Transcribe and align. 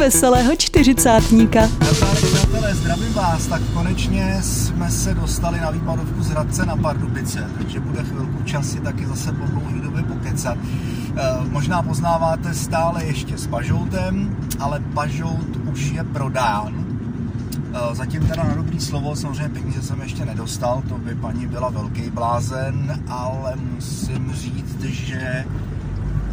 veselého 0.00 0.56
čtyřicátníka. 0.56 1.68
Přátelé, 2.24 2.74
zdravím 2.74 3.12
vás, 3.12 3.46
tak 3.46 3.62
konečně 3.74 4.38
jsme 4.42 4.90
se 4.90 5.14
dostali 5.14 5.60
na 5.60 5.70
výpadovku 5.70 6.22
z 6.22 6.28
Hradce 6.28 6.66
na 6.66 6.76
Pardubice, 6.76 7.50
takže 7.58 7.80
bude 7.80 8.04
chvilku 8.04 8.42
čas 8.42 8.66
si 8.66 8.80
taky 8.80 9.06
zase 9.06 9.32
po 9.32 9.46
dlouhé 9.46 9.80
době 9.80 10.02
pokecat. 10.02 10.58
E, 10.58 11.48
možná 11.50 11.82
poznáváte 11.82 12.54
stále 12.54 13.04
ještě 13.04 13.38
s 13.38 13.46
Pažoutem, 13.46 14.36
ale 14.58 14.80
Pažout 14.94 15.56
už 15.72 15.90
je 15.90 16.04
prodán. 16.04 16.84
E, 17.74 17.94
zatím 17.94 18.26
teda 18.26 18.42
na 18.44 18.54
dobrý 18.54 18.80
slovo, 18.80 19.16
samozřejmě 19.16 19.48
peníze 19.48 19.82
jsem 19.82 20.00
ještě 20.00 20.24
nedostal, 20.24 20.82
to 20.88 20.98
by 20.98 21.14
paní 21.14 21.46
byla 21.46 21.70
velký 21.70 22.10
blázen, 22.10 23.02
ale 23.08 23.54
musím 23.74 24.32
říct, 24.32 24.80
že 24.82 25.44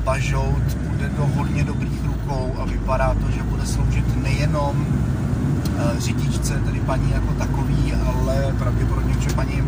Pažout 0.03 0.73
bude 0.89 1.09
do 1.09 1.27
hodně 1.35 1.63
dobrých 1.63 2.05
rukou 2.05 2.55
a 2.59 2.65
vypadá 2.87 3.13
to, 3.13 3.31
že 3.31 3.43
bude 3.43 3.65
sloužit 3.65 4.23
nejenom 4.23 4.85
eh, 4.85 5.99
řidičce, 5.99 6.61
tedy 6.65 6.79
paní 6.79 7.11
jako 7.11 7.33
takový, 7.33 7.93
ale 7.93 8.55
pravděpodobně, 8.59 9.15
že 9.19 9.29
paní 9.35 9.61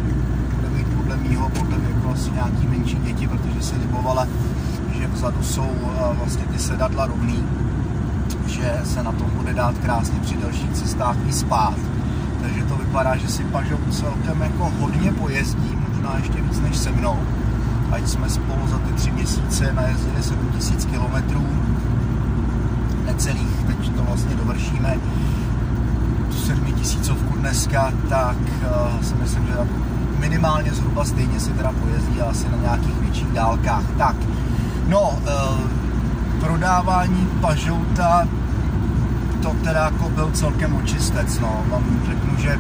bude 0.56 0.70
mít 0.70 0.88
podle 0.88 1.18
mýho, 1.18 1.50
podle 1.50 1.78
jako 1.90 2.10
asi 2.10 2.32
nějaký 2.32 2.68
menší 2.68 2.96
děti, 2.96 3.28
protože 3.28 3.62
si 3.62 3.76
libovala, 3.76 4.28
že 4.98 5.08
vzadu 5.08 5.44
jsou 5.44 5.72
eh, 5.84 6.16
vlastně 6.16 6.46
ty 6.46 6.60
sedadla 6.60 7.06
rovný, 7.06 7.44
že 8.48 8.80
se 8.84 9.04
na 9.04 9.12
tom 9.12 9.30
bude 9.36 9.54
dát 9.54 9.78
krásně 9.78 10.20
při 10.20 10.38
dalších 10.38 10.72
cestách 10.72 11.18
i 11.30 11.34
spát. 11.34 11.76
Takže 12.42 12.64
to 12.64 12.76
vypadá, 12.76 13.18
že 13.18 13.28
si 13.28 13.44
Pažout 13.44 13.94
celkem 13.94 14.42
jako 14.42 14.72
hodně 14.80 15.12
pojezdí, 15.12 15.78
možná 15.90 16.18
ještě 16.18 16.42
víc 16.42 16.60
než 16.60 16.78
se 16.78 16.92
mnou 16.92 17.20
ať 17.92 18.08
jsme 18.08 18.30
spolu 18.30 18.68
za 18.68 18.78
ty 18.78 18.94
tři 18.94 19.12
měsíce 19.12 19.74
najezdili 19.74 20.24
7000 20.24 20.86
km, 20.86 21.38
necelých, 23.14 23.64
teď 23.68 23.96
to 23.96 24.04
vlastně 24.04 24.36
dovršíme, 24.36 24.96
tu 26.30 26.38
7000 26.38 27.12
dneska, 27.40 27.94
tak 28.10 28.38
uh, 28.38 29.02
si 29.02 29.16
myslím, 29.16 29.48
že 29.48 29.54
minimálně 30.20 30.74
zhruba 30.74 31.06
stejně 31.06 31.40
si 31.40 31.52
teda 31.52 31.72
pojezdí 31.72 32.22
asi 32.22 32.50
na 32.50 32.58
nějakých 32.58 33.02
větších 33.02 33.32
dálkách. 33.32 33.84
Tak, 33.98 34.16
no, 34.88 35.02
uh, 35.10 35.60
prodávání 36.40 37.28
Pažouta, 37.42 38.28
to 39.42 39.56
teda 39.64 39.84
jako 39.84 40.10
byl 40.10 40.32
celkem 40.34 40.76
očistec, 40.76 41.40
no. 41.40 41.64
Vám 41.70 41.84
řeknu, 42.06 42.38
že 42.38 42.60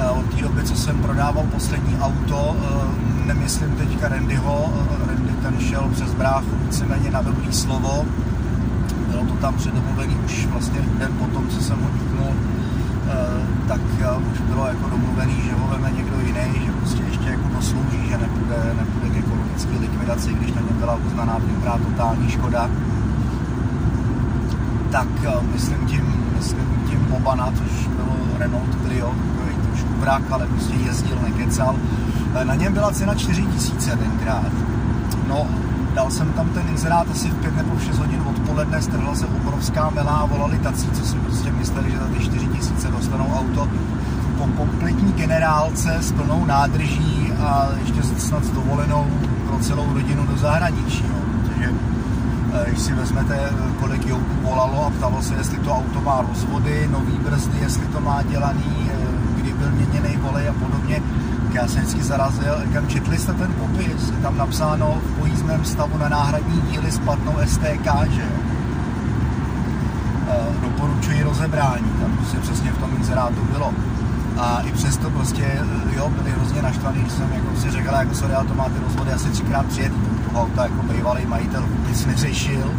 Eh, 0.00 0.10
od 0.10 0.34
té 0.34 0.42
doby, 0.42 0.62
co 0.62 0.76
jsem 0.76 0.98
prodával 0.98 1.44
poslední 1.52 1.98
auto, 2.00 2.56
nemyslím 3.26 3.76
teďka 3.76 4.08
Randyho, 4.08 4.72
Randy 5.06 5.32
ten 5.42 5.60
šel 5.60 5.90
přes 5.92 6.14
bráchu 6.14 6.50
víceméně 6.66 7.10
na 7.10 7.22
dobrý 7.22 7.52
slovo, 7.52 8.04
bylo 9.20 9.34
to 9.34 9.40
tam 9.40 9.54
předomluvený 9.54 10.16
už 10.24 10.46
vlastně 10.46 10.80
den 10.98 11.12
potom, 11.18 11.48
co 11.48 11.60
jsem 11.62 11.78
ho 11.78 11.90
díknul, 11.90 12.32
tak 13.68 13.80
už 14.32 14.40
bylo 14.40 14.66
jako 14.66 14.90
domluvený, 14.90 15.34
že 15.44 15.52
ho 15.52 15.68
veme 15.68 15.90
někdo 15.96 16.20
jiný, 16.20 16.66
že 16.66 16.72
prostě 16.72 17.02
ještě 17.02 17.30
jako 17.30 17.48
doslouží, 17.56 18.08
že 18.08 18.18
nepůjde, 18.18 18.74
nepůjde 18.78 19.08
k 19.08 19.16
ekologické 19.16 19.78
likvidaci, 19.80 20.34
když 20.34 20.52
na 20.52 20.60
něm 20.60 20.76
byla 20.78 20.98
uznaná 21.06 21.40
tenkrát 21.46 21.80
totální 21.80 22.30
škoda. 22.30 22.70
Tak 24.90 25.08
myslím 25.52 25.86
tím, 25.86 26.24
myslím 26.36 26.84
tím 26.88 27.06
Bobana, 27.10 27.52
což 27.58 27.86
bylo 27.86 28.16
Renault 28.38 28.82
Clio, 28.84 29.14
vrak, 29.98 30.22
ale 30.30 30.46
prostě 30.46 30.74
jezdil, 30.74 31.18
nekecal. 31.22 31.76
Eh, 32.34 32.44
na 32.44 32.54
něm 32.54 32.72
byla 32.72 32.92
cena 32.92 33.14
4 33.14 33.42
tisíce 33.42 33.96
tenkrát. 33.96 34.52
No, 35.28 35.46
dal 35.94 36.10
jsem 36.10 36.32
tam 36.32 36.48
ten 36.48 36.68
inzerát 36.68 37.10
asi 37.10 37.28
v 37.28 37.34
5 37.34 37.56
nebo 37.56 37.74
v 37.74 37.82
6 37.82 37.98
hodin 37.98 38.22
odpoledne, 38.26 38.82
strhla 38.82 39.14
se 39.14 39.26
obrovská 39.26 39.90
mela 39.90 40.12
a 40.12 40.26
volali 40.26 40.58
tací, 40.58 40.90
co 40.90 41.06
si 41.06 41.16
prostě 41.16 41.52
mysleli, 41.52 41.90
že 41.90 41.98
za 41.98 42.06
ty 42.06 42.24
4 42.24 42.46
tisíce 42.46 42.88
dostanou 42.88 43.32
auto 43.34 43.68
po 44.38 44.46
kompletní 44.46 45.12
generálce 45.12 45.96
s 46.00 46.12
plnou 46.12 46.44
nádrží 46.44 47.32
a 47.32 47.68
ještě 47.80 48.02
snad 48.02 48.44
s 48.44 48.50
dovolenou 48.50 49.06
pro 49.46 49.58
celou 49.58 49.94
rodinu 49.94 50.26
do 50.26 50.36
zahraničí. 50.36 51.04
No, 51.08 51.42
protože 51.42 51.70
eh, 52.52 52.64
když 52.68 52.80
si 52.80 52.94
vezmete, 52.94 53.34
eh, 53.36 53.52
kolik 53.80 54.06
joutů 54.06 54.34
volalo 54.42 54.86
a 54.86 54.90
ptalo 54.90 55.22
se, 55.22 55.34
jestli 55.34 55.58
to 55.58 55.70
auto 55.70 56.00
má 56.00 56.24
rozvody, 56.28 56.88
nový 56.92 57.12
brzdy, 57.12 57.58
jestli 57.60 57.86
to 57.86 58.00
má 58.00 58.22
dělaný, 58.22 58.90
byl 59.60 59.70
měněný 59.70 60.16
volej 60.16 60.48
a 60.48 60.52
podobně, 60.52 61.02
já 61.54 61.68
jsem 61.68 61.82
vždycky 61.82 62.02
zarazil, 62.02 62.54
říkám, 62.66 62.88
četli 62.88 63.18
jste 63.18 63.32
ten 63.32 63.52
popis, 63.52 64.10
je 64.10 64.16
tam 64.22 64.38
napsáno 64.38 65.00
v 65.04 65.18
pojízdném 65.18 65.64
stavu 65.64 65.98
na 65.98 66.08
náhradní 66.08 66.60
díly 66.60 66.90
s 66.90 66.98
platnou 66.98 67.32
STK, 67.46 67.86
že 68.10 68.22
e, 68.22 68.28
doporučuji 70.62 71.22
rozebrání, 71.22 71.90
tam 72.00 72.16
prostě 72.16 72.38
přesně 72.38 72.72
v 72.72 72.78
tom 72.78 72.90
inzerátu 72.96 73.46
bylo. 73.52 73.74
A 74.38 74.60
i 74.60 74.72
přesto 74.72 75.10
prostě, 75.10 75.42
e, 75.42 75.96
jo, 75.96 76.08
byli 76.08 76.30
hrozně 76.30 76.62
naštvaný, 76.62 77.00
když 77.00 77.12
jsem 77.12 77.32
jako 77.32 77.56
si 77.60 77.70
řekl, 77.70 77.94
jako 77.94 78.14
sorry, 78.14 78.34
to 78.48 78.54
má 78.54 78.64
ty 78.64 78.80
rozvody 78.84 79.12
asi 79.12 79.28
třikrát 79.28 79.66
přijet, 79.66 79.92
toho 80.28 80.44
auta 80.44 80.62
jako 80.62 80.82
bývalý 80.82 81.26
majitel 81.26 81.64
nic 81.88 82.06
neřešil, 82.06 82.74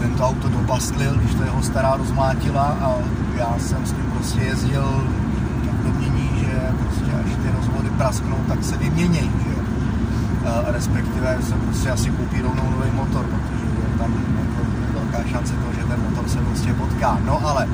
tento 0.00 0.24
auto 0.24 0.48
dobastlil, 0.48 1.14
když 1.14 1.34
to 1.34 1.42
jeho 1.42 1.62
stará 1.62 1.96
rozmlátila 1.96 2.76
a 2.80 2.94
já 3.36 3.54
jsem 3.58 3.86
s 3.86 3.92
tím 3.92 4.12
prostě 4.14 4.40
jezdil 4.40 5.08
prasknou, 8.00 8.36
tak 8.48 8.64
se 8.64 8.76
vyměnějí, 8.76 9.30
že 9.44 9.54
A 10.48 10.72
respektive 10.72 11.38
se 11.48 11.54
prostě 11.54 11.90
asi 11.90 12.10
koupí 12.10 12.42
rovnou 12.42 12.70
nový 12.70 12.90
motor, 12.90 13.24
protože 13.24 13.64
je 13.64 13.98
tam 13.98 14.10
jako 14.40 14.60
velká 14.98 15.28
šance 15.28 15.52
toho, 15.52 15.72
že 15.72 15.84
ten 15.84 16.00
motor 16.08 16.28
se 16.28 16.38
prostě 16.38 16.72
potká. 16.74 17.18
No 17.26 17.46
ale 17.48 17.68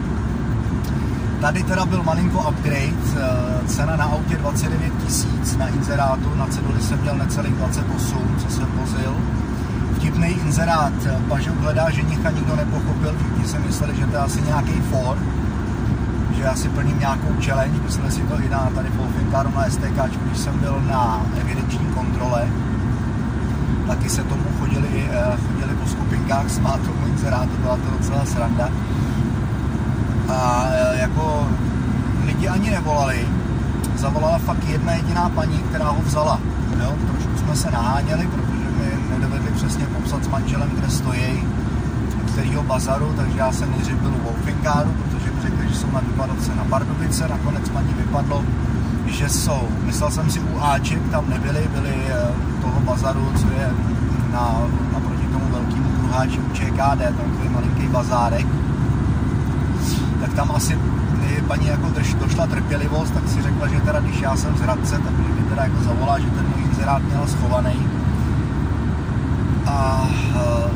Tady 1.41 1.63
teda 1.63 1.87
byl 1.87 2.03
malinko 2.03 2.39
upgrade, 2.49 3.03
eh, 3.17 3.69
cena 3.69 3.97
na 3.97 4.05
autě 4.05 4.37
29 4.37 4.93
tisíc 5.07 5.57
na 5.57 5.69
inzerátu, 5.69 6.35
na 6.35 6.47
ceduli 6.47 6.81
jsem 6.83 6.99
měl 7.01 7.17
necelých 7.17 7.55
28, 7.55 8.37
co 8.39 8.49
jsem 8.51 8.67
vozil. 8.81 9.13
Vtipný 9.97 10.29
inzerát, 10.29 10.93
Pažou 11.29 11.55
hledá 11.61 11.91
ženicha, 11.91 12.31
nikdo 12.31 12.57
nepochopil, 12.57 13.15
všichni 13.19 13.45
si 13.49 13.59
mysleli, 13.59 13.97
že 13.97 14.07
to 14.07 14.17
je 14.17 14.23
asi 14.23 14.43
nějaký 14.43 14.73
Ford, 14.91 15.21
že 15.21 15.46
já 16.47 16.55
si 16.55 16.69
plním 16.69 16.99
nějakou 16.99 17.29
challenge, 17.41 17.81
mysleli 17.83 18.13
si 18.13 18.21
to 18.21 18.41
i 18.41 18.49
na 18.49 18.71
tady 18.75 18.89
v 18.89 18.97
Wolfinkaru 18.97 19.51
na 19.55 19.71
STK, 19.71 19.99
když 20.25 20.39
jsem 20.39 20.59
byl 20.59 20.83
na 20.89 21.27
evidenční 21.41 21.87
kontrole, 21.87 22.49
taky 23.87 24.09
se 24.09 24.23
tomu 24.23 24.43
chodili, 24.61 25.09
eh, 25.11 25.37
chodili 25.47 25.75
po 25.75 25.89
skupinkách 25.89 26.51
s 26.51 26.59
mátou 26.59 26.93
inzerátu, 27.07 27.51
byla 27.63 27.77
to 27.77 27.91
docela 27.99 28.25
sranda. 28.25 28.69
A 30.29 30.67
eh, 30.71 31.01
jako 31.01 31.49
lidi 32.27 32.49
ani 32.49 32.71
nevolali, 32.71 33.29
zavolala 33.97 34.39
fakt 34.39 34.65
jedna 34.69 34.93
jediná 34.93 35.29
paní, 35.29 35.59
která 35.59 35.89
ho 35.89 36.03
vzala. 36.03 36.41
Jo? 36.81 36.95
Trošku 37.11 37.39
jsme 37.39 37.57
se 37.57 37.71
naháněli, 37.71 38.27
protože 38.27 38.71
mi 38.79 39.11
nedovedli 39.11 39.51
přesně 39.51 39.87
popsat 39.87 40.25
s 40.25 40.29
manželem, 40.29 40.71
kde 40.71 40.91
stojí, 40.91 41.45
kterého 42.33 42.63
bazaru, 42.63 43.15
takže 43.17 43.39
já 43.39 43.53
jsem 43.53 43.71
nejdřív 43.71 43.97
byl 43.97 44.11
u 44.11 44.25
Wolfinkáru, 44.25 44.91
protože 44.91 45.16
jsou 45.77 45.91
na 45.91 46.01
výpadovce 46.01 46.55
na 46.55 46.65
Pardubice, 46.65 47.29
nakonec 47.29 47.69
paní 47.69 47.95
vypadlo, 47.95 48.45
že 49.07 49.29
jsou. 49.29 49.69
Myslel 49.85 50.11
jsem 50.11 50.31
si 50.31 50.41
u 50.41 50.61
Aček, 50.61 51.03
tam 51.11 51.31
nebyli, 51.31 51.69
byli 51.73 51.95
eh, 52.09 52.35
toho 52.63 52.81
bazaru, 52.81 53.33
co 53.41 53.47
je 53.47 53.71
na, 54.33 54.55
naproti 54.93 55.27
tomu 55.27 55.45
velkému 55.51 55.89
kruháči 55.99 56.39
u 56.39 56.53
ČKD, 56.53 56.99
takový 56.99 57.49
malinký 57.49 57.89
bazárek. 57.89 58.47
Tak 60.21 60.35
tam 60.35 60.51
asi 60.55 60.79
paní 61.47 61.67
jako 61.67 61.89
drž, 61.89 62.15
došla 62.15 62.47
trpělivost, 62.47 63.15
tak 63.15 63.29
si 63.29 63.43
řekla, 63.43 63.69
že 63.69 63.81
teda 63.81 64.01
když 64.01 64.21
já 64.21 64.37
jsem 64.37 64.57
z 64.57 64.61
Hradce, 64.61 64.99
tak 64.99 65.19
mi 65.19 65.43
teda 65.49 65.63
jako 65.63 65.83
zavolá, 65.83 66.19
že 66.19 66.31
ten 66.31 66.47
můj 66.57 66.65
inzerát 66.65 67.03
měl 67.03 67.27
schovaný. 67.27 67.87
A 69.67 70.09
uh, 70.35 70.71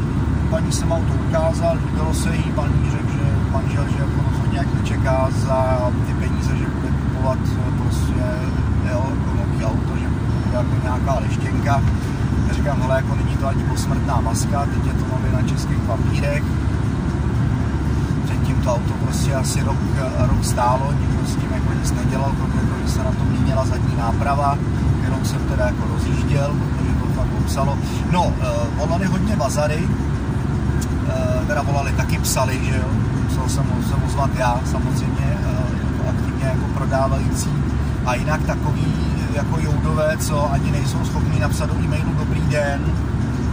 paní 0.51 0.73
jsem 0.73 0.93
auto 0.93 1.13
ukázal, 1.29 1.77
líbilo 1.87 2.15
se 2.15 2.37
jí, 2.37 2.53
paní 2.55 2.91
řekl, 2.91 3.13
že 3.13 3.53
manžel, 3.53 3.85
že 3.89 3.99
jako 3.99 4.40
rozhodně 4.61 4.73
jak 4.73 4.83
nečeká 4.83 5.29
za 5.47 5.91
ty 6.07 6.15
peníze, 6.15 6.57
že 6.57 6.67
bude 6.67 6.89
kupovat 6.89 7.39
prostě 7.79 8.25
jo, 8.93 9.07
jako 9.11 9.31
nový 9.37 9.65
auto, 9.65 9.97
že 9.97 10.09
bude 10.09 10.57
jako 10.57 10.75
nějaká 10.83 11.21
leštěnka. 11.21 11.83
Já 12.49 12.55
říkám, 12.55 12.81
hele, 12.83 12.97
jako 12.97 13.15
není 13.15 13.37
to 13.37 13.47
ani 13.47 13.63
posmrtná 13.63 14.21
maska, 14.21 14.67
teď 14.75 14.87
je 14.87 14.93
to 14.93 15.05
nově 15.17 15.33
na 15.33 15.49
českých 15.49 15.79
papírech. 15.79 16.43
Předtím 18.25 18.57
to 18.57 18.75
auto 18.75 18.93
prostě 19.05 19.35
asi 19.35 19.63
rok, 19.63 19.77
rok 20.19 20.45
stálo, 20.45 20.93
nikdo 21.01 21.27
s 21.27 21.37
tím 21.37 21.53
jako 21.53 21.73
nic 21.81 21.93
nedělal, 21.93 22.33
kromě 22.37 22.61
toho, 22.61 22.81
že 22.87 22.93
se 22.93 22.99
na 22.99 23.13
tom 23.13 23.29
měnila 23.29 23.67
zadní 23.67 23.97
náprava, 23.97 24.59
kterou 25.03 25.25
jsem 25.25 25.39
teda 25.39 25.67
jako 25.67 25.85
rozjížděl, 25.93 26.49
protože 26.49 26.95
to 27.01 27.07
fakt 27.07 27.41
obsalo. 27.45 27.79
No, 28.13 28.33
volali 28.77 29.07
hodně 29.07 29.37
bazary, 29.37 29.89
teda 31.47 31.63
volali, 31.63 31.93
taky 31.93 32.19
psali, 32.19 32.61
že 32.65 32.77
jo, 32.77 32.89
musel 33.25 33.49
jsem 33.49 33.65
se 33.89 33.95
ozvat 34.07 34.31
já 34.39 34.61
samozřejmě 34.65 35.39
eh, 35.43 35.77
jako 35.87 36.09
aktivně 36.09 36.45
jako 36.45 36.67
prodávající. 36.75 37.51
A 38.07 38.15
jinak 38.15 38.43
takový 38.43 38.95
jako 39.35 39.61
joudové, 39.61 40.17
co 40.19 40.53
ani 40.53 40.71
nejsou 40.71 41.05
schopni 41.05 41.41
napsat 41.41 41.67
do 41.67 41.75
e-mailu 41.75 42.15
dobrý 42.19 42.41
den, 42.41 42.81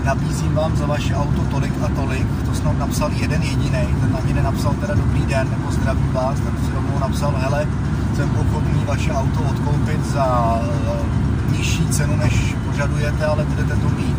nabízím 0.05 0.53
vám 0.53 0.77
za 0.77 0.85
vaše 0.85 1.15
auto 1.15 1.41
tolik 1.41 1.73
a 1.85 1.87
tolik, 1.95 2.27
to 2.45 2.55
snad 2.55 2.77
napsal 2.77 3.11
jeden 3.11 3.41
jediný, 3.43 3.87
ten 4.01 4.17
mě 4.23 4.33
nenapsal 4.33 4.73
teda 4.73 4.93
dobrý 4.93 5.25
den 5.25 5.47
nebo 5.49 5.71
zdravím 5.71 6.13
vás, 6.13 6.39
ten 6.39 6.65
si 6.65 6.71
rovnou 6.75 6.99
napsal, 6.99 7.33
hele, 7.37 7.67
jsem 8.15 8.29
ochotný 8.39 8.85
vaše 8.85 9.11
auto 9.11 9.41
odkoupit 9.41 10.05
za 10.05 10.59
uh, 10.61 11.57
nižší 11.57 11.87
cenu, 11.87 12.15
než 12.15 12.55
požadujete, 12.65 13.25
ale 13.25 13.45
budete 13.45 13.75
to 13.75 13.89
mít 13.89 14.17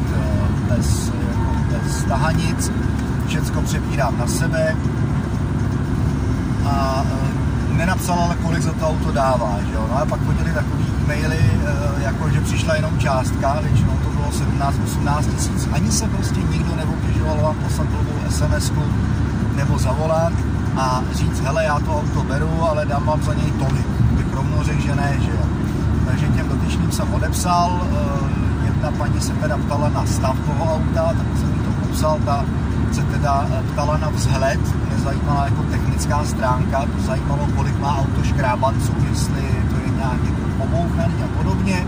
bez, 0.68 1.12
jako 1.28 1.50
bez 1.72 2.04
tahanic, 2.04 2.72
všecko 3.28 3.62
přebírám 3.62 4.18
na 4.18 4.26
sebe 4.26 4.76
a 6.64 7.02
uh, 7.02 7.76
nenapsal 7.76 8.18
ale, 8.18 8.36
kolik 8.36 8.62
za 8.62 8.72
to 8.72 8.88
auto 8.88 9.12
dává, 9.12 9.58
že 9.68 9.74
jo? 9.74 9.86
No 9.90 9.96
a 9.96 10.06
pak 10.06 10.20
chodili 10.26 10.52
takový 10.52 10.84
e-maily, 11.04 11.38
uh, 11.38 12.02
jako 12.02 12.30
že 12.30 12.40
přišla 12.40 12.74
jenom 12.74 12.98
částka, 12.98 13.60
většinou 13.60 13.98
to 14.04 14.10
bylo 14.10 14.28
17-18 15.04 15.24
tisíc. 15.34 15.68
Ani 15.72 15.92
se 15.92 16.08
prostě 16.08 16.40
nikdo 16.40 16.76
neobtěžoval 16.76 17.36
vám 17.36 17.54
poslat 17.54 17.88
sms 18.28 18.72
nebo 19.56 19.78
zavolat 19.78 20.32
a 20.76 21.02
říct, 21.12 21.40
hele, 21.40 21.64
já 21.64 21.80
to 21.80 21.96
auto 21.96 22.22
beru, 22.22 22.62
ale 22.62 22.86
dám 22.86 23.04
vám 23.06 23.22
za 23.22 23.34
něj 23.34 23.52
tolik. 23.52 23.86
Bych 23.88 24.34
rovnou 24.34 24.62
řekl, 24.62 24.80
že 24.80 24.94
ne, 24.94 25.16
že 25.20 25.30
jo. 25.30 25.46
Takže 26.06 26.26
těm 26.26 26.48
dotyčným 26.48 26.92
jsem 26.92 27.14
odepsal, 27.14 27.80
uh, 27.92 28.28
jedna 28.64 28.90
paní 28.90 29.20
se 29.20 29.32
teda 29.32 29.56
ptala 29.56 29.88
na 29.88 30.06
stav 30.06 30.36
toho 30.46 30.74
auta, 30.74 31.14
tak 31.18 31.26
jsem 31.38 31.52
jí 31.52 31.60
to 31.60 31.70
popsal, 31.86 32.18
ta 32.24 32.44
se 32.94 33.02
teda 33.02 33.46
ptala 33.72 33.96
na 33.96 34.08
vzhled, 34.08 34.60
nezajímala 34.90 35.44
jako 35.44 35.62
technická 35.62 36.24
stránka, 36.24 36.84
zajímalo, 37.06 37.48
kolik 37.56 37.78
má 37.80 37.98
auto 37.98 38.22
škrábanců, 38.22 38.92
jestli 39.10 39.42
to 39.70 39.76
je 39.76 39.90
nějak 39.96 40.24
jako 40.24 40.42
pobouchaný 40.58 41.14
a 41.24 41.36
podobně 41.36 41.86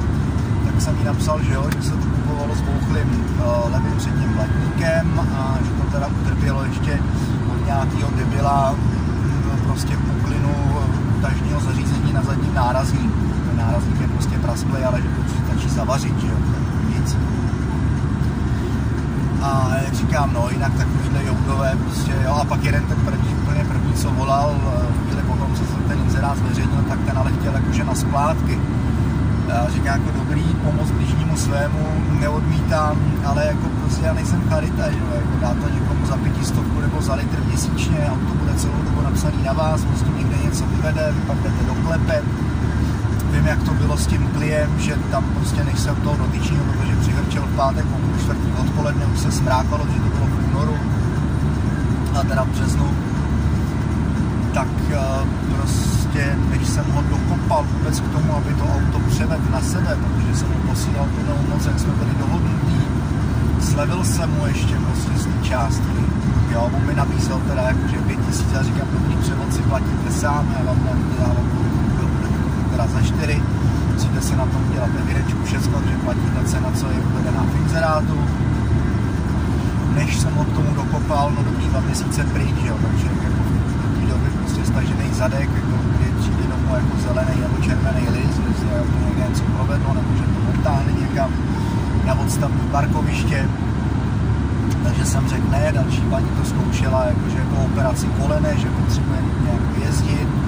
tak 0.80 0.80
jsem 0.80 0.98
jí 0.98 1.04
napsal, 1.04 1.42
že 1.42 1.54
jo, 1.54 1.68
že 1.76 1.82
se 1.82 1.90
to 1.90 2.06
kupovalo 2.06 2.54
s 2.54 2.60
bouchlým 2.60 3.08
uh, 3.08 3.72
levým 3.72 3.96
předním 3.96 4.32
blatníkem 4.32 5.20
a 5.38 5.58
že 5.64 5.70
to 5.70 5.90
teda 5.90 6.06
utrpělo 6.06 6.64
ještě 6.64 6.98
od 7.52 7.66
nějakého 7.66 8.10
debila 8.16 8.72
mm, 8.72 9.60
prostě 9.66 9.96
puklinu 9.96 10.54
tažního 11.22 11.60
zařízení 11.60 12.12
na 12.12 12.22
zadním 12.22 12.54
nárazníku. 12.54 13.30
Ten 13.48 13.56
nárazník 13.56 14.00
je 14.00 14.08
prostě 14.08 14.38
prasklý, 14.38 14.82
ale 14.84 15.02
že 15.02 15.08
to 15.08 15.22
stačí 15.46 15.68
zavařit, 15.68 16.20
že 16.20 16.26
jo, 16.26 16.36
nic. 16.88 17.16
A 19.42 19.70
jak 19.84 19.94
říkám, 19.94 20.32
no, 20.32 20.48
jinak 20.50 20.72
takovýhle 20.74 21.24
joudové 21.24 21.76
prostě, 21.84 22.12
jo, 22.24 22.34
a 22.34 22.44
pak 22.44 22.64
jeden 22.64 22.82
ten 22.84 22.98
první, 23.04 23.34
úplně 23.34 23.64
první, 23.64 23.92
co 23.92 24.10
volal, 24.10 24.56
chvíli 25.02 25.22
potom, 25.22 25.54
co 25.54 25.64
jsem 25.64 25.82
ten 25.88 25.98
inzerát 25.98 26.38
zveřejnil, 26.38 26.84
tak 26.88 26.98
ten 27.06 27.18
ale 27.18 27.32
chtěl 27.32 27.54
jakože 27.54 27.84
na 27.84 27.94
splátky. 27.94 28.58
A 29.52 29.70
říká 29.70 29.92
jako 29.92 30.10
dobrý, 30.18 30.42
pomoc 30.64 30.90
blížnímu 30.90 31.36
svému, 31.36 31.86
neodmítám, 32.20 32.96
ale 33.24 33.46
jako 33.46 33.68
prostě 33.80 34.06
já 34.06 34.12
nejsem 34.12 34.42
charita, 34.48 34.90
že 34.90 34.98
jo, 34.98 35.06
jako 35.14 35.36
dá 35.40 35.54
to 35.54 35.74
někomu 35.74 36.06
za 36.06 36.16
pětistovku 36.16 36.80
nebo 36.80 37.02
za 37.02 37.14
litr 37.14 37.38
měsíčně, 37.46 38.10
auto 38.10 38.34
bude 38.34 38.54
celou 38.54 38.82
dobu 38.84 39.00
napsaný 39.02 39.42
na 39.44 39.52
vás, 39.52 39.84
prostě 39.84 40.10
někde 40.18 40.36
něco 40.44 40.64
vyvede, 40.66 41.12
vy 41.12 41.20
pak 41.20 41.36
jdete 41.36 41.64
doklepet, 41.66 42.24
vím, 42.24 42.49
jak 43.50 43.62
to 43.62 43.74
bylo 43.74 43.96
s 43.96 44.06
tím 44.06 44.30
kliem, 44.34 44.70
že 44.78 44.94
tam 45.10 45.24
prostě 45.24 45.64
než 45.64 45.80
jsem 45.80 45.96
toho 45.96 46.16
dotyčního, 46.16 46.64
protože 46.64 46.96
přihrčel 46.96 47.42
v 47.42 47.56
pátek 47.56 47.84
půl 47.84 48.18
čtvrtý 48.20 48.48
odpoledne, 48.60 49.06
už 49.06 49.18
se 49.18 49.32
smrákalo, 49.32 49.86
že 49.92 50.00
to 50.00 50.08
bylo 50.08 50.26
v 50.26 50.48
únoru 50.50 50.76
a 52.14 52.22
teda 52.22 52.42
v 52.44 52.48
březnu, 52.48 52.88
tak 54.54 54.68
uh, 54.68 55.28
prostě, 55.56 56.36
než 56.50 56.68
jsem 56.68 56.84
ho 56.92 57.02
dokopal 57.02 57.64
vůbec 57.72 58.00
k 58.00 58.12
tomu, 58.12 58.36
aby 58.36 58.54
to 58.54 58.64
auto 58.64 58.98
převedl 59.08 59.50
na 59.52 59.60
sebe, 59.60 59.98
protože 60.02 60.36
jsem 60.36 60.48
mu 60.48 60.68
posílal 60.68 61.06
tu 61.06 61.50
moc, 61.50 61.66
jak 61.66 61.78
jsme 61.78 61.92
byli 61.92 62.10
dohodnutí, 62.18 62.80
slevil 63.60 64.04
jsem 64.04 64.30
mu 64.30 64.46
ještě 64.46 64.74
prostě 64.74 65.10
z 65.18 65.24
té 65.26 65.48
částky. 65.48 66.02
Jo, 66.52 66.70
on 66.74 66.86
mi 66.86 66.94
nabízel 66.94 67.40
teda 67.48 67.62
jakože 67.62 67.96
5000 68.06 68.54
a 68.54 68.62
říkám, 68.62 68.88
dobrý 68.92 69.16
převod 69.16 69.54
si 69.54 69.62
platíte 69.62 70.10
sám, 70.10 70.54
já 70.58 70.64
vám 70.64 70.78
dávám 71.18 71.69
teda 72.80 72.92
za 72.92 73.02
4, 73.02 73.42
musíte 73.92 74.20
si 74.20 74.36
na 74.36 74.46
tom 74.46 74.62
dělat 74.72 74.90
evidečku 75.00 75.44
všechno, 75.44 75.82
že 75.90 76.04
platíte 76.04 76.44
cena, 76.44 76.68
co 76.74 76.86
je 76.86 76.98
uvedená 77.12 77.42
v 77.52 77.62
inzerátu. 77.62 78.18
Než 79.94 80.20
jsem 80.20 80.32
k 80.32 80.54
tomu 80.56 80.74
dokopal, 80.74 81.32
no 81.36 81.42
dobrý 81.42 81.66
dva 81.68 81.80
měsíce 81.80 82.24
pryč, 82.24 82.56
jo, 82.64 82.76
takže 82.82 83.06
jako 83.06 83.42
v 83.66 84.00
té 84.00 84.06
době 84.12 84.30
prostě 84.30 84.64
stažený 84.64 85.12
zadek, 85.12 85.50
jako 85.54 85.76
kdy 85.96 86.06
přijde 86.20 86.42
domů 86.42 86.74
jako 86.74 86.96
zelený 87.08 87.40
nebo 87.40 87.56
červený 87.64 88.08
list, 88.08 88.40
se 88.60 88.66
jako 88.76 88.94
někde 89.06 89.28
něco 89.28 89.44
provedlo, 89.44 89.94
nebo 89.94 90.08
že 90.16 90.24
to 90.24 90.58
odtáhne 90.58 90.92
někam 91.00 91.30
na 92.06 92.14
odstavní 92.14 92.64
parkoviště. 92.72 93.48
Takže 94.84 95.06
jsem 95.06 95.28
řekl, 95.28 95.50
ne, 95.50 95.72
další 95.72 96.00
paní 96.00 96.28
to 96.28 96.44
zkoušela, 96.44 97.04
jako, 97.04 97.28
že 97.30 97.38
je 97.38 97.44
to 97.44 97.64
operaci 97.64 98.06
kolene, 98.06 98.56
že 98.56 98.68
potřebuje 98.68 99.20
nějak 99.44 99.86
jezdit. 99.86 100.39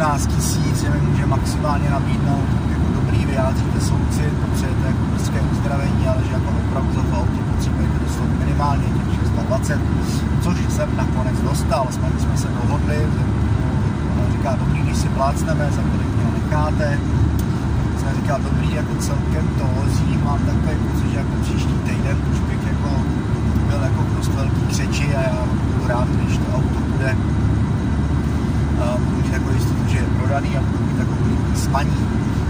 18 0.00 0.26
tisíc, 0.26 0.80
že 0.80 0.88
může 1.00 1.26
maximálně 1.26 1.90
nabídnout 1.90 2.48
jako 2.70 2.86
dobrý, 2.94 3.26
vyjádříte 3.26 3.80
soucit, 3.80 4.32
potřebujete 4.44 4.86
jako 4.86 5.04
brzké 5.12 5.40
uzdravení, 5.52 6.08
ale 6.08 6.20
že 6.26 6.32
jako 6.32 6.48
opravdu 6.68 6.92
za 6.94 7.02
to 7.02 7.16
auto 7.16 7.38
potřebujete 7.52 7.98
dostat 8.04 8.28
minimálně 8.38 8.84
těch 8.84 9.20
620, 9.20 9.80
což 10.42 10.56
jsem 10.68 10.96
nakonec 10.96 11.40
dostal. 11.40 11.86
Jsme, 11.90 12.08
jsme 12.18 12.36
se 12.36 12.48
dohodli, 12.48 12.96
ona 14.12 14.32
říká, 14.32 14.56
dobrý, 14.58 14.80
když 14.80 14.96
si 14.96 15.08
plácneme, 15.08 15.70
za 15.76 15.82
kolik 15.82 16.10
mě 16.16 16.26
necháte. 16.38 16.98
Jsem 17.98 18.08
říkal, 18.16 18.40
dobrý, 18.42 18.74
jako 18.74 18.94
celkem 18.94 19.48
to 19.58 19.64
hozí, 19.80 20.18
mám 20.24 20.38
takový 20.38 20.76
pocit, 20.88 21.10
že 21.10 21.16
jako 21.18 21.34
příští 21.42 21.74
týden 21.84 22.16
už 22.32 22.38
bych 22.40 22.66
jako 22.72 22.90
byl 23.68 23.80
jako 23.82 24.06
dost 24.16 24.28
velký 24.34 24.62
křeči 24.68 25.16
a 25.16 25.20
já 25.20 25.38
budu 25.44 25.88
rád, 25.88 26.08
když 26.08 26.38
to 26.38 26.56
auto 26.56 26.80
bude 26.92 27.16
budu 28.98 29.16
mít 29.16 29.30
takovou 29.30 29.54
jistotu, 29.54 29.82
že 29.88 29.98
je 29.98 30.06
prodaný 30.18 30.56
a 30.56 30.60
budu 30.60 30.84
mít 30.84 30.98
takový 30.98 31.32
spaní. 31.54 31.98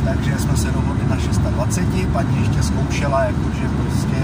Takže 0.04 0.38
jsme 0.38 0.56
se 0.56 0.70
dohodli 0.70 1.04
na 1.10 1.16
620, 1.16 2.12
paní 2.12 2.40
ještě 2.40 2.62
zkoušela, 2.62 3.24
jakože 3.24 3.66
prostě 3.80 4.20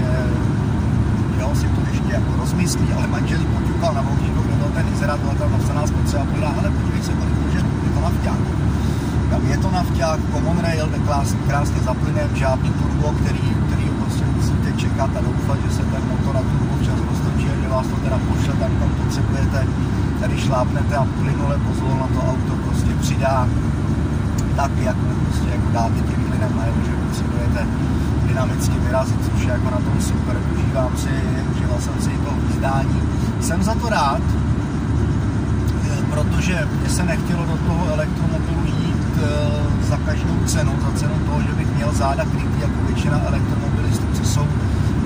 jo, 1.39 1.49
si 1.55 1.67
to 1.67 1.81
ještě 1.91 2.11
jako 2.13 2.31
rozmyslí, 2.37 2.87
ale 2.97 3.07
manželí 3.07 3.45
poťukal 3.45 3.93
na 3.93 4.01
volníku, 4.01 4.41
kde 4.43 4.55
byl 4.55 4.69
ten 4.75 4.87
inzerát, 4.87 5.19
byla 5.19 5.33
tam 5.33 5.51
napsaná 5.51 5.87
spotřeba, 5.87 6.25
povedá, 6.25 6.47
ale 6.59 6.69
podívej 6.71 7.03
se, 7.03 7.11
kolik 7.13 7.35
může, 7.45 7.57
je 7.57 7.91
to 7.95 8.01
nafťák. 8.01 8.41
Tam 9.29 9.41
je 9.51 9.57
to 9.57 9.71
nafťák, 9.71 10.19
common 10.33 10.59
rail, 10.59 10.87
jde 10.87 10.99
krásně, 10.99 11.39
krásně 11.47 11.79
zaplynem, 11.81 12.29
žádný 12.35 12.69
turbo, 12.69 13.07
který, 13.19 13.45
který 13.67 13.83
prostě 13.99 14.23
musíte 14.35 14.71
čekat 14.77 15.09
a 15.17 15.21
doufat, 15.21 15.57
že 15.65 15.75
se 15.75 15.83
ten 15.83 16.03
motor 16.11 16.35
na 16.35 16.41
turbo 16.41 16.73
včas 16.81 16.99
roztočí 17.09 17.47
a 17.49 17.61
že 17.61 17.67
vás 17.67 17.87
to 17.87 17.95
teda 17.95 18.17
pošle 18.27 18.53
tam, 18.53 18.71
kam 18.79 18.89
potřebujete 18.89 19.67
tady 20.19 20.37
šlápnete 20.37 20.95
a 20.95 21.05
plynule 21.05 21.57
pozvol 21.57 21.95
na 21.99 22.07
to 22.07 22.27
auto 22.29 22.53
prostě 22.65 22.91
přidá 23.01 23.47
tak, 24.55 24.71
jak 24.77 24.95
prostě 24.95 25.49
jako 25.49 25.71
dáte 25.73 25.95
těm 25.95 26.31
lidem 26.31 26.51
najevo, 26.57 26.77
že 26.85 26.91
potřebujete 26.91 27.67
dynamicky 28.27 28.79
vyrazit, 28.79 29.25
což 29.25 29.43
je 29.43 29.51
jako 29.51 29.69
na 29.69 29.77
tom 29.77 30.01
super. 30.01 30.37
Užívám 30.53 30.97
si, 30.97 31.09
užíval 31.51 31.79
jsem 31.79 31.93
si 32.01 32.09
to 32.09 32.31
výzdání. 32.47 33.01
Jsem 33.41 33.63
za 33.63 33.75
to 33.75 33.89
rád, 33.89 34.21
protože 36.09 36.67
mě 36.79 36.89
se 36.89 37.03
nechtělo 37.03 37.45
do 37.45 37.57
toho 37.57 37.87
elektromobilu 37.93 38.65
jít 38.65 39.19
za 39.89 39.97
každou 39.97 40.37
cenu, 40.45 40.71
za 40.81 40.99
cenu 40.99 41.13
toho, 41.25 41.41
že 41.41 41.53
bych 41.53 41.75
měl 41.75 41.93
záda 41.93 42.25
krytý 42.25 42.61
jako 42.61 42.85
většina 42.87 43.21
elektromobilistů, 43.27 44.05
co 44.13 44.25
jsou 44.25 44.47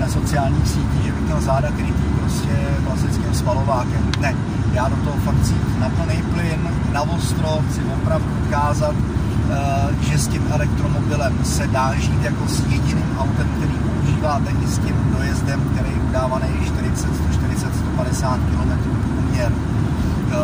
na 0.00 0.08
sociálních 0.08 0.68
sítích, 0.68 1.04
že 1.04 1.12
bych 1.12 1.22
měl 1.22 1.40
záda 1.40 1.68
krytý 1.70 2.02
prostě 2.20 2.52
klasickým 2.86 3.34
svalovákem. 3.34 4.10
Ne, 4.20 4.34
já 4.72 4.88
do 4.88 4.96
toho 4.96 5.16
fakt 5.16 5.40
chci 5.42 5.54
na 5.80 5.88
plný 5.88 6.22
plyn, 6.34 6.68
na 6.92 7.02
ostro, 7.02 7.58
chci 7.68 7.80
opravdu 7.80 8.28
ukázat, 8.46 8.94
eh, 8.96 9.94
že 10.00 10.18
s 10.18 10.28
tím 10.28 10.42
elektromobilem 10.50 11.44
se 11.44 11.66
dá 11.66 11.94
žít 11.94 12.22
jako 12.22 12.48
s 12.48 12.60
jediným 12.60 13.16
autem, 13.18 13.48
který 13.56 13.72
používáte 13.72 14.50
i 14.64 14.66
s 14.66 14.78
tím 14.78 14.96
dojezdem, 15.18 15.60
který 15.72 15.90
je 15.90 16.02
udávaný 16.08 16.46
40, 16.66 17.14
140, 17.14 17.74
150 17.74 18.40
km 18.40 18.90
průměr. 19.14 19.52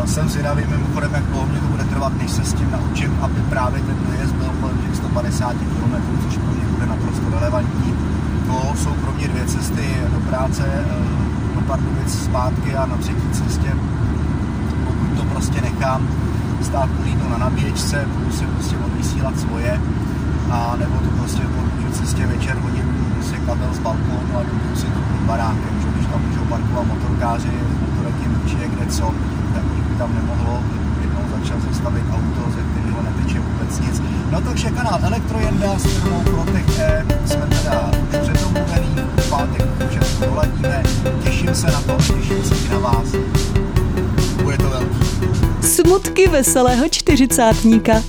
Jsem 0.05 0.29
zvědavý 0.29 0.63
mimochodem, 0.69 1.13
jak 1.13 1.23
dlouho 1.23 1.45
mě 1.45 1.59
to 1.59 1.67
bude 1.67 1.83
trvat, 1.83 2.13
než 2.17 2.31
se 2.31 2.43
s 2.45 2.53
tím 2.53 2.71
naučím, 2.71 3.17
aby 3.21 3.41
právě 3.49 3.81
ten 3.81 3.97
dojezd 4.07 4.35
byl 4.35 4.49
kolem 4.61 4.77
těch 4.77 4.95
150 4.95 5.53
km, 5.53 5.95
což 6.23 6.37
pro 6.37 6.51
mě 6.53 6.65
bude 6.73 6.85
naprosto 6.85 7.29
relevantní. 7.31 7.93
To 8.47 8.73
jsou 8.75 8.93
pro 8.93 9.11
mě 9.11 9.27
dvě 9.27 9.45
cesty 9.45 9.97
do 10.13 10.19
práce, 10.19 10.63
eh, 10.65 11.55
do 11.55 11.61
Pardubic 11.61 12.23
zpátky 12.23 12.75
a 12.75 12.85
na 12.85 12.97
třetí 12.97 13.29
cestě 13.31 13.73
prostě 15.39 15.61
nechám 15.61 16.07
stát 16.61 16.89
ulínu 16.99 17.29
na 17.29 17.37
nabíječce, 17.37 18.05
budu 18.15 18.31
si 18.31 18.45
prostě 18.45 18.75
odvysílat 18.77 19.39
svoje 19.39 19.81
a 20.51 20.75
nebo 20.79 20.95
to 20.95 21.09
prostě 21.17 21.41
po 21.41 21.91
cestě 21.91 22.27
večer 22.27 22.57
hodím 22.57 23.13
prostě 23.15 23.37
kabel 23.45 23.73
z 23.73 23.79
balkónu 23.79 24.37
a 24.39 24.43
jdu 24.43 24.75
si 24.75 24.85
to 24.85 24.99
pod 24.99 25.21
barákem, 25.25 25.73
že 25.81 25.87
když 25.95 26.05
tam 26.05 26.21
můžou 26.27 26.45
parkovat 26.45 26.87
motorkáři, 26.87 27.51
motorky 27.81 28.29
určitě 28.43 28.67
kde 28.67 28.85
co, 28.85 29.13
tak 29.53 29.63
už 29.73 29.79
by 29.87 29.95
tam 29.95 30.15
nemohlo 30.15 30.63
jednou 31.01 31.21
začal 31.39 31.57
zastavit 31.69 32.03
auto, 32.11 32.51
ze 32.51 32.61
kterého 32.61 33.01
neteče 33.01 33.39
vůbec 33.39 33.79
nic. 33.79 34.01
No 34.31 34.41
takže 34.41 34.69
kanál 34.71 34.99
Elektrojenda 35.03 35.79
s 35.79 35.83
firmou 35.83 36.21
Protech 36.21 36.79
E 36.79 37.05
jsme 37.25 37.45
teda 37.47 37.91
už 38.13 38.19
předomluvený 38.19 38.95
v 39.17 39.29
pátek 39.29 39.63
6 41.31 41.61
se 41.61 41.67
na 41.67 41.81
to 41.81 41.97
těším 41.97 42.43
se 42.43 42.55
i 42.55 42.69
na 42.69 42.79
vás. 42.79 43.15
Smutky 45.61 46.27
veselého 46.27 46.89
čtyřicátníka. 46.89 48.03